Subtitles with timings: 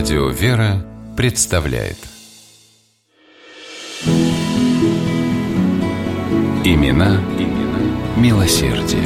[0.00, 0.82] Радио «Вера»
[1.14, 1.98] представляет
[6.64, 9.04] Имена, имена милосердие.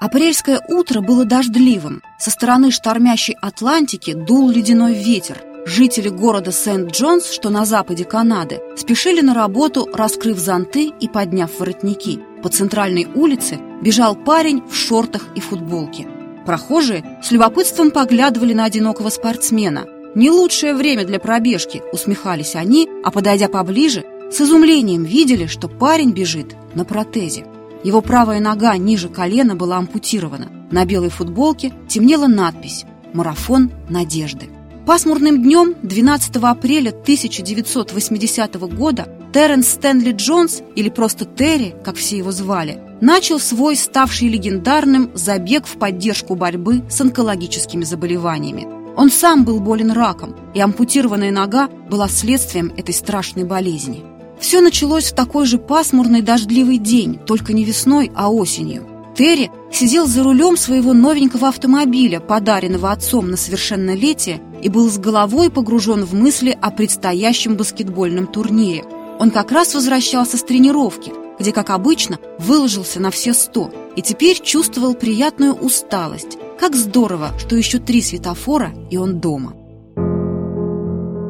[0.00, 2.02] Апрельское утро было дождливым.
[2.18, 5.38] Со стороны штормящей Атлантики дул ледяной ветер.
[5.66, 12.18] Жители города Сент-Джонс, что на западе Канады, спешили на работу, раскрыв зонты и подняв воротники.
[12.42, 16.08] По центральной улице бежал парень в шортах и футболке.
[16.48, 19.84] Прохожие с любопытством поглядывали на одинокого спортсмена.
[20.14, 26.12] «Не лучшее время для пробежки»,— усмехались они, а, подойдя поближе, с изумлением видели, что парень
[26.12, 27.44] бежит на протезе.
[27.84, 30.48] Его правая нога ниже колена была ампутирована.
[30.70, 34.46] На белой футболке темнела надпись «Марафон надежды».
[34.86, 39.06] Пасмурным днем 12 апреля 1980 года
[39.38, 45.64] Терренс Стэнли Джонс, или просто Терри, как все его звали, начал свой ставший легендарным забег
[45.64, 48.66] в поддержку борьбы с онкологическими заболеваниями.
[48.96, 54.02] Он сам был болен раком, и ампутированная нога была следствием этой страшной болезни.
[54.40, 58.88] Все началось в такой же пасмурный дождливый день, только не весной, а осенью.
[59.16, 65.48] Терри сидел за рулем своего новенького автомобиля, подаренного отцом на совершеннолетие, и был с головой
[65.48, 68.82] погружен в мысли о предстоящем баскетбольном турнире.
[69.18, 74.40] Он как раз возвращался с тренировки, где, как обычно, выложился на все сто, и теперь
[74.40, 76.38] чувствовал приятную усталость.
[76.58, 79.54] Как здорово, что еще три светофора, и он дома.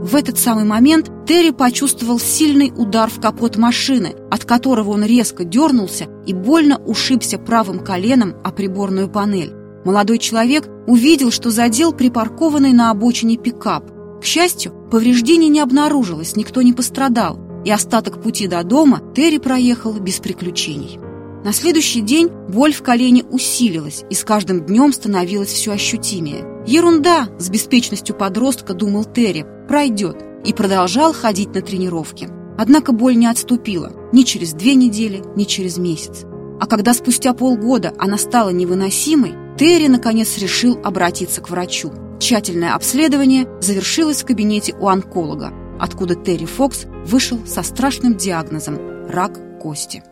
[0.02, 5.44] В этот самый момент Терри почувствовал сильный удар в капот машины, от которого он резко
[5.44, 9.52] дернулся и больно ушибся правым коленом о приборную панель.
[9.84, 13.90] Молодой человек увидел, что задел припаркованный на обочине пикап.
[14.20, 19.92] К счастью, повреждений не обнаружилось, никто не пострадал, и остаток пути до дома Терри проехал
[19.94, 20.98] без приключений.
[21.44, 26.44] На следующий день боль в колене усилилась и с каждым днем становилась все ощутимее.
[26.66, 29.46] «Ерунда!»– с беспечностью подростка думал Терри.
[29.68, 32.28] «Пройдет!» и продолжал ходить на тренировки.
[32.58, 36.24] Однако боль не отступила ни через две недели, ни через месяц.
[36.60, 41.92] А когда спустя полгода она стала невыносимой, Терри наконец решил обратиться к врачу.
[42.18, 48.78] Тщательное обследование завершилось в кабинете у онколога, откуда Терри Фокс вышел со страшным диагнозом–
[49.08, 50.02] рак кости.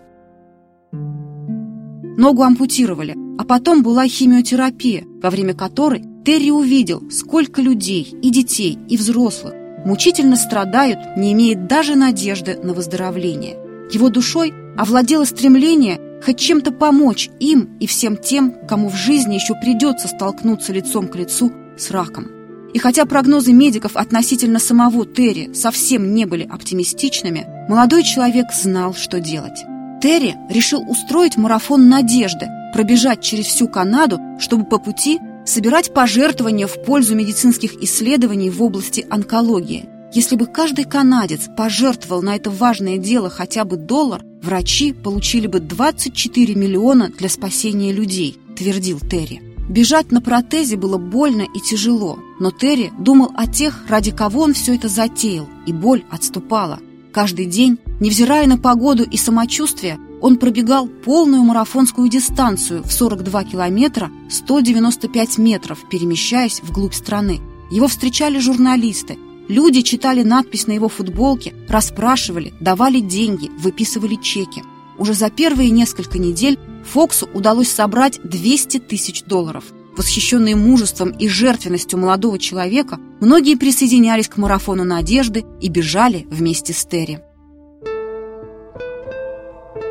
[2.16, 8.78] Ногу ампутировали, а потом была химиотерапия, во время которой Терри увидел, сколько людей, и детей,
[8.88, 9.54] и взрослых,
[9.84, 13.56] мучительно страдают, не имея даже надежды на выздоровление.
[13.92, 19.54] Его душой овладело стремление хоть чем-то помочь им и всем тем, кому в жизни еще
[19.54, 22.35] придется столкнуться лицом к лицу с раком.
[22.76, 29.18] И хотя прогнозы медиков относительно самого Терри совсем не были оптимистичными, молодой человек знал, что
[29.18, 29.64] делать.
[30.02, 36.84] Терри решил устроить марафон надежды, пробежать через всю Канаду, чтобы по пути собирать пожертвования в
[36.84, 39.88] пользу медицинских исследований в области онкологии.
[40.12, 45.60] Если бы каждый канадец пожертвовал на это важное дело хотя бы доллар, врачи получили бы
[45.60, 49.40] 24 миллиона для спасения людей, твердил Терри.
[49.66, 54.54] Бежать на протезе было больно и тяжело, но Терри думал о тех, ради кого он
[54.54, 56.80] все это затеял, и боль отступала.
[57.12, 64.10] Каждый день, невзирая на погоду и самочувствие, он пробегал полную марафонскую дистанцию в 42 километра
[64.30, 67.40] 195 метров, перемещаясь вглубь страны.
[67.70, 69.18] Его встречали журналисты.
[69.48, 74.62] Люди читали надпись на его футболке, расспрашивали, давали деньги, выписывали чеки.
[74.98, 79.64] Уже за первые несколько недель Фоксу удалось собрать 200 тысяч долларов.
[79.96, 86.84] Восхищенные мужеством и жертвенностью молодого человека, многие присоединялись к марафону надежды и бежали вместе с
[86.84, 87.20] Терри.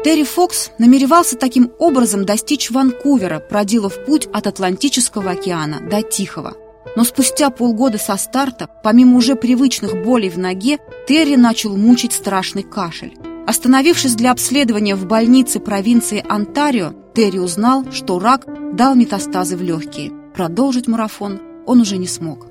[0.04, 6.54] Терри Фокс намеревался таким образом достичь Ванкувера, проделав путь от Атлантического океана до Тихого.
[6.96, 10.78] Но спустя полгода со старта, помимо уже привычных болей в ноге,
[11.08, 13.18] Терри начал мучить страшный кашель.
[13.48, 20.12] Остановившись для обследования в больнице провинции Онтарио, Терри узнал, что рак дал метастазы в легкие.
[20.36, 22.48] Продолжить марафон он уже не смог.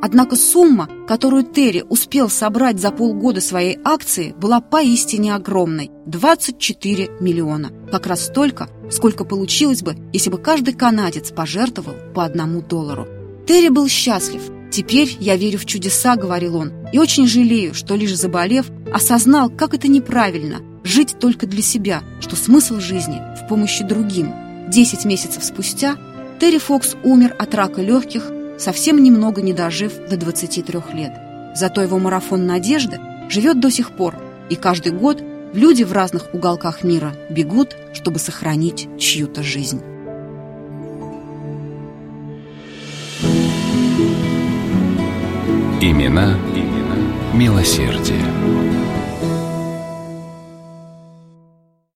[0.00, 7.70] Однако сумма, которую Терри успел собрать за полгода своей акции, была поистине огромной– 24 миллиона.
[7.90, 13.08] Как раз столько, сколько получилось бы, если бы каждый канадец пожертвовал по одному доллару.
[13.46, 14.42] Терри был счастлив.
[14.70, 19.72] «Теперь я верю в чудеса»,– говорил он,– «и очень жалею, что лишь заболев, осознал, как
[19.72, 24.32] это неправильно– жить только для себя, что смысл жизни в помощи другим».
[24.68, 25.96] 10 месяцев спустя
[26.40, 31.12] Терри Фокс умер от рака легких, совсем немного не дожив до 23 лет.
[31.54, 34.16] Зато его марафон Надежды живет до сих пор,
[34.50, 35.22] и каждый год
[35.52, 39.80] люди в разных уголках мира бегут, чтобы сохранить чью-то жизнь.
[45.80, 46.96] Имена, имена
[47.34, 48.24] милосердие.